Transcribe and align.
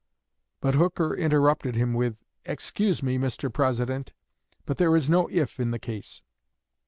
But 0.61 0.73
Hooker 0.73 1.13
interrupted 1.15 1.75
him 1.75 1.93
with 1.93 2.23
"Excuse 2.43 3.03
me, 3.03 3.19
Mr. 3.19 3.53
President, 3.53 4.13
but 4.65 4.77
there 4.77 4.95
is 4.95 5.11
no 5.11 5.29
'if' 5.29 5.59
in 5.59 5.69
the 5.69 5.77
case. 5.77 6.23